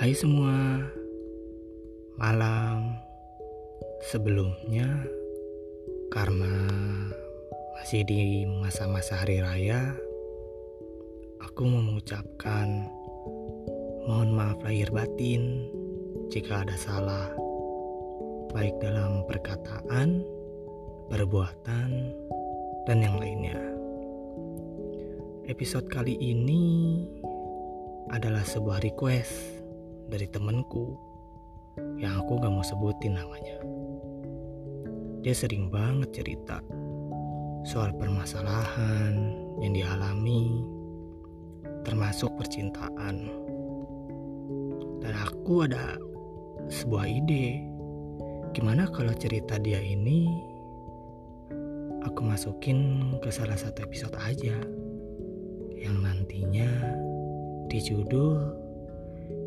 [0.00, 0.80] Hai semua,
[2.16, 2.96] malam
[4.08, 4.88] sebelumnya
[6.08, 6.56] karena
[7.76, 9.92] masih di masa-masa hari raya,
[11.44, 12.88] aku mau mengucapkan
[14.08, 15.68] mohon maaf lahir batin
[16.32, 17.28] jika ada salah,
[18.56, 20.24] baik dalam perkataan,
[21.12, 21.88] perbuatan,
[22.88, 23.60] dan yang lainnya.
[25.44, 26.64] Episode kali ini
[28.08, 29.59] adalah sebuah request
[30.10, 30.98] dari temenku
[32.02, 33.56] yang aku gak mau sebutin namanya.
[35.22, 36.58] Dia sering banget cerita
[37.62, 40.64] soal permasalahan yang dialami,
[41.86, 43.28] termasuk percintaan.
[45.00, 45.96] Dan aku ada
[46.68, 47.62] sebuah ide,
[48.56, 50.26] gimana kalau cerita dia ini
[52.04, 54.56] aku masukin ke salah satu episode aja
[55.76, 56.68] yang nantinya
[57.68, 58.69] di judul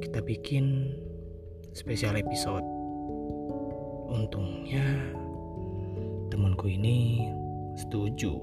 [0.00, 0.96] kita bikin
[1.76, 2.64] spesial episode.
[4.08, 5.12] Untungnya
[6.32, 7.28] temanku ini
[7.76, 8.40] setuju.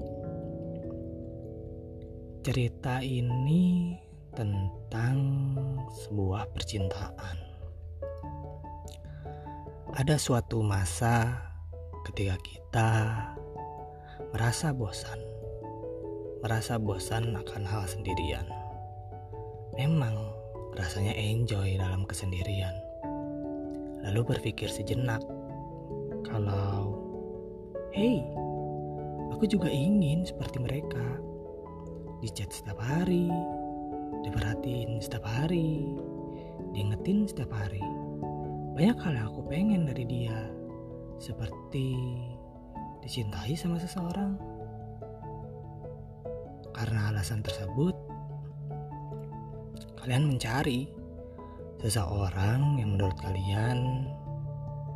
[2.46, 3.98] Cerita ini
[4.32, 5.18] tentang
[6.06, 7.36] sebuah percintaan.
[9.98, 11.42] Ada suatu masa
[12.06, 12.90] ketika kita
[14.30, 15.18] merasa bosan,
[16.40, 18.46] merasa bosan akan hal sendirian.
[19.74, 20.37] Memang
[20.78, 22.72] rasanya enjoy dalam kesendirian.
[24.06, 25.20] Lalu berpikir sejenak,
[26.22, 26.94] kalau,
[27.90, 28.22] hey,
[29.34, 31.18] aku juga ingin seperti mereka.
[32.22, 33.26] Dicat setiap hari,
[34.22, 35.98] diperhatiin setiap hari,
[36.72, 37.82] diingetin setiap hari.
[38.78, 40.46] Banyak hal yang aku pengen dari dia,
[41.18, 41.98] seperti
[43.02, 44.38] dicintai sama seseorang.
[46.70, 48.07] Karena alasan tersebut,
[50.08, 50.88] kalian mencari
[51.84, 54.08] seseorang yang menurut kalian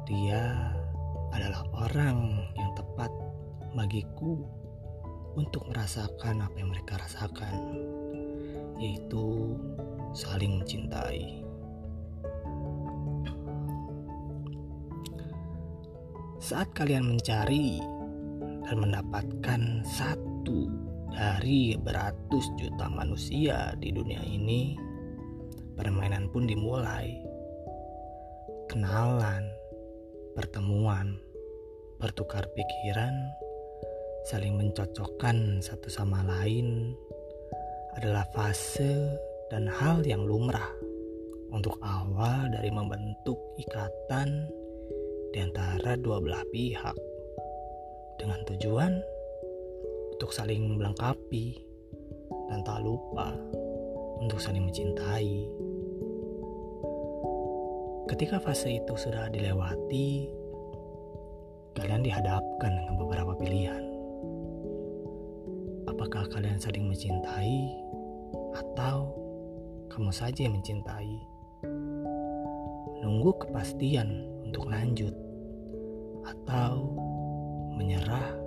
[0.08, 0.72] dia
[1.36, 3.12] adalah orang yang tepat
[3.76, 4.40] bagiku
[5.36, 7.76] untuk merasakan apa yang mereka rasakan
[8.80, 9.52] yaitu
[10.16, 11.44] saling mencintai.
[16.40, 17.84] Saat kalian mencari
[18.64, 20.72] dan mendapatkan satu
[21.12, 24.91] dari beratus juta manusia di dunia ini
[25.76, 27.20] permainan pun dimulai.
[28.68, 29.44] Kenalan,
[30.32, 31.20] pertemuan,
[32.00, 33.12] bertukar pikiran,
[34.24, 36.94] saling mencocokkan satu sama lain
[37.98, 39.18] adalah fase
[39.52, 40.72] dan hal yang lumrah
[41.52, 44.48] untuk awal dari membentuk ikatan
[45.32, 46.96] di antara dua belah pihak
[48.16, 48.92] dengan tujuan
[50.16, 51.60] untuk saling melengkapi
[52.48, 53.36] dan tak lupa
[54.22, 55.50] untuk saling mencintai.
[58.06, 60.30] Ketika fase itu sudah dilewati,
[61.74, 63.82] kalian dihadapkan dengan beberapa pilihan.
[65.90, 67.74] Apakah kalian saling mencintai
[68.54, 69.10] atau
[69.90, 71.14] kamu saja yang mencintai?
[73.02, 75.14] Menunggu kepastian untuk lanjut
[76.22, 76.86] atau
[77.74, 78.38] menyerah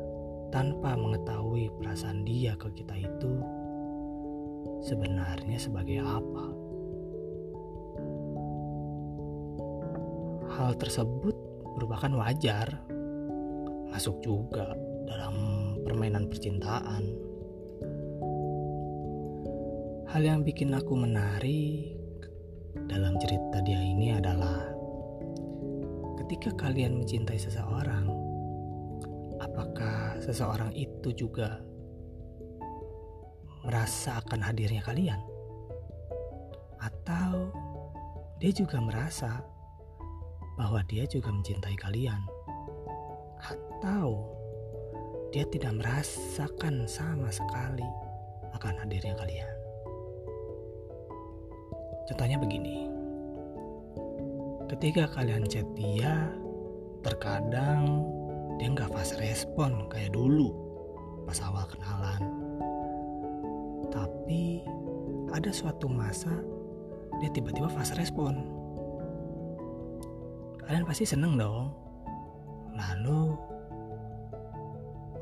[0.55, 3.43] tanpa mengetahui perasaan dia ke kita itu
[4.85, 6.45] sebenarnya sebagai apa.
[10.55, 11.33] Hal tersebut
[11.73, 12.85] merupakan wajar,
[13.89, 14.77] masuk juga
[15.09, 15.33] dalam
[15.81, 17.03] permainan percintaan.
[20.05, 21.91] Hal yang bikin aku menarik
[22.87, 24.69] dalam cerita dia ini adalah
[26.23, 28.07] ketika kalian mencintai seseorang,
[29.43, 31.59] apakah seseorang itu juga
[33.65, 35.19] merasa akan hadirnya kalian?
[36.79, 37.49] Atau
[38.37, 39.41] dia juga merasa
[40.55, 42.21] bahwa dia juga mencintai kalian?
[43.41, 44.29] Atau
[45.33, 47.85] dia tidak merasakan sama sekali
[48.55, 49.55] akan hadirnya kalian?
[52.05, 52.85] Contohnya begini.
[54.69, 56.29] Ketika kalian chat dia,
[57.01, 58.05] terkadang
[58.57, 60.53] dia nggak fast respon kayak dulu
[61.25, 62.21] pas awal kenalan.
[63.95, 64.59] Tapi
[65.31, 66.35] ada suatu masa
[67.23, 68.43] dia tiba-tiba fast respon.
[70.67, 71.71] Kalian pasti seneng dong.
[72.75, 73.39] Lalu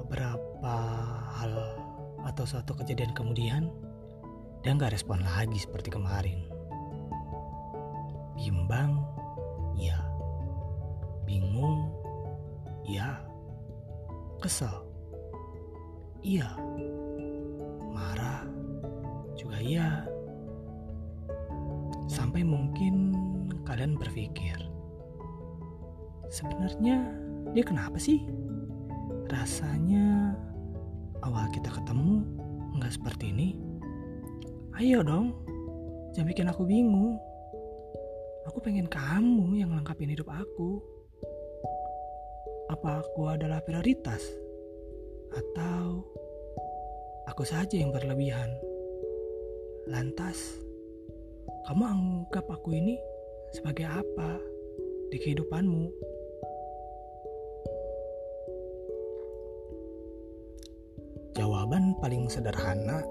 [0.01, 0.75] beberapa
[1.37, 1.53] hal
[2.25, 3.69] atau suatu kejadian kemudian
[4.65, 6.49] dia nggak respon lagi seperti kemarin.
[8.33, 9.05] Bimbang,
[9.77, 10.01] ya.
[11.27, 11.93] Bingung,
[12.87, 13.21] ya.
[14.41, 14.81] Kesal,
[16.25, 16.57] iya.
[17.93, 18.32] Marah,
[19.63, 20.03] iya.
[22.11, 23.15] Sampai mungkin
[23.63, 24.59] kalian berpikir,
[26.27, 27.07] sebenarnya
[27.55, 28.27] dia kenapa sih?
[29.31, 30.35] Rasanya
[31.23, 32.27] awal kita ketemu
[32.75, 33.49] nggak seperti ini.
[34.77, 35.31] Ayo dong,
[36.11, 37.15] jangan bikin aku bingung.
[38.51, 40.83] Aku pengen kamu yang lengkapin hidup aku.
[42.67, 44.19] Apa aku adalah prioritas?
[45.31, 46.03] Atau
[47.31, 48.51] aku saja yang berlebihan?
[49.83, 50.63] Lantas,
[51.67, 52.95] kamu anggap aku ini
[53.51, 54.39] sebagai apa
[55.11, 55.91] di kehidupanmu?
[61.35, 63.03] Jawaban paling sederhana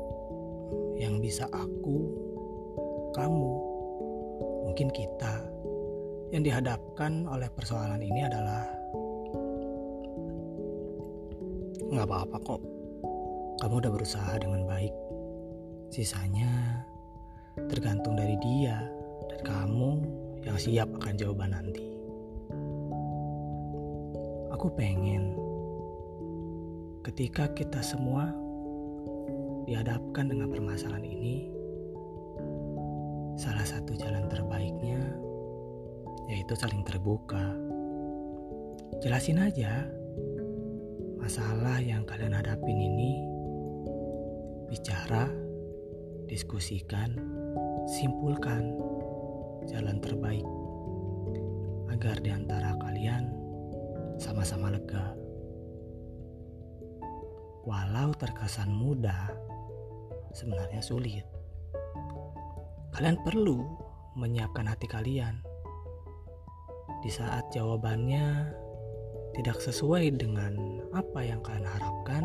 [0.97, 2.09] yang bisa aku,
[3.13, 3.53] kamu,
[4.65, 5.45] mungkin kita
[6.33, 8.65] yang dihadapkan oleh persoalan ini adalah
[11.93, 12.63] nggak apa-apa kok.
[13.61, 14.92] Kamu udah berusaha dengan baik.
[15.93, 16.81] Sisanya
[17.69, 18.81] tergantung dari dia
[19.29, 20.01] dan kamu
[20.41, 21.85] yang siap akan jawaban nanti.
[24.57, 25.37] Aku pengen
[27.05, 28.33] ketika kita semua
[29.69, 31.53] dihadapkan dengan permasalahan ini,
[33.37, 34.97] salah satu jalan terbaiknya
[36.33, 37.53] yaitu saling terbuka.
[39.05, 39.85] Jelasin aja
[41.21, 43.21] masalah yang kalian hadapin ini,
[44.73, 45.29] bicara,
[46.33, 47.13] diskusikan,
[47.85, 48.73] simpulkan
[49.69, 50.49] jalan terbaik
[51.93, 53.29] agar di antara kalian
[54.17, 55.13] sama-sama lega.
[57.69, 59.29] Walau terkesan mudah,
[60.33, 61.29] sebenarnya sulit.
[62.97, 63.69] Kalian perlu
[64.17, 65.37] menyiapkan hati kalian
[67.05, 68.57] di saat jawabannya
[69.37, 72.25] tidak sesuai dengan apa yang kalian harapkan.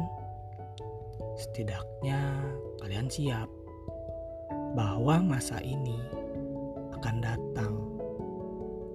[1.38, 2.50] Setidaknya
[2.82, 3.67] kalian siap
[4.78, 5.98] bahwa masa ini
[6.94, 7.74] akan datang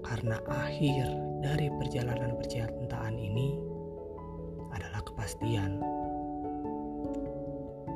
[0.07, 1.11] karena akhir
[1.43, 3.59] dari perjalanan percintaan ini
[4.71, 5.83] adalah kepastian.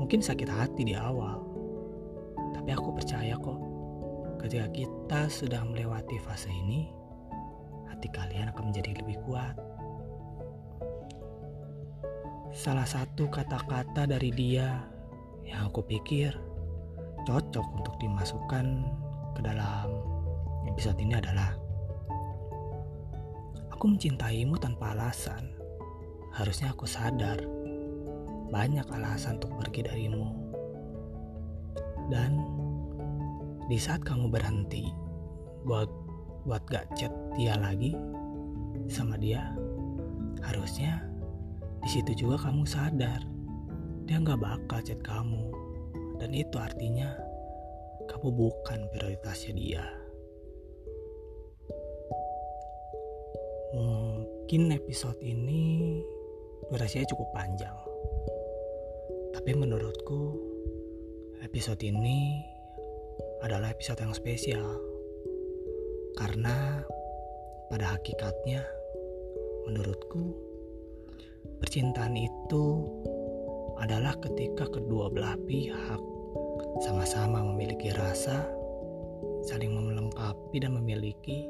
[0.02, 1.38] Mungkin sakit hati di awal,
[2.58, 3.62] tapi aku percaya kok
[4.42, 6.90] ketika kita sudah melewati fase ini,
[7.86, 9.54] hati kalian akan menjadi lebih kuat.
[12.50, 14.82] Salah satu kata-kata dari dia
[15.46, 16.45] yang aku pikir
[17.26, 18.86] cocok untuk dimasukkan
[19.34, 19.90] ke dalam
[20.70, 21.58] episode ini adalah
[23.76, 25.52] Aku mencintaimu tanpa alasan.
[26.32, 27.36] Harusnya aku sadar
[28.48, 30.32] banyak alasan untuk pergi darimu.
[32.08, 32.40] Dan
[33.68, 34.88] di saat kamu berhenti
[35.68, 35.92] buat
[36.48, 37.92] buat gak chat dia lagi
[38.88, 39.52] sama dia,
[40.40, 41.04] harusnya
[41.84, 43.20] di situ juga kamu sadar
[44.08, 45.65] dia nggak bakal chat kamu
[46.16, 47.12] dan itu artinya
[48.08, 49.84] kamu bukan prioritasnya dia.
[53.76, 56.00] Mungkin episode ini
[56.70, 57.76] durasinya cukup panjang.
[59.36, 60.38] Tapi menurutku
[61.44, 62.40] episode ini
[63.44, 64.80] adalah episode yang spesial.
[66.16, 66.80] Karena
[67.68, 68.64] pada hakikatnya
[69.68, 70.32] menurutku
[71.60, 72.64] percintaan itu
[73.76, 76.15] adalah ketika kedua belah pihak
[76.82, 78.44] sama-sama memiliki rasa,
[79.46, 81.48] saling melengkapi dan memiliki,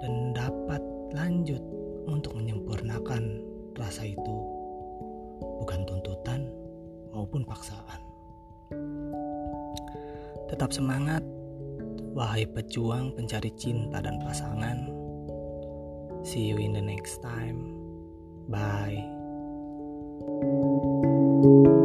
[0.00, 1.60] dan dapat lanjut
[2.08, 3.44] untuk menyempurnakan
[3.76, 4.36] rasa itu,
[5.60, 6.48] bukan tuntutan
[7.12, 8.00] maupun paksaan.
[10.48, 11.24] Tetap semangat,
[12.12, 14.88] wahai pejuang pencari cinta dan pasangan.
[16.22, 17.76] See you in the next time.
[18.48, 19.22] Bye.
[21.42, 21.81] thank you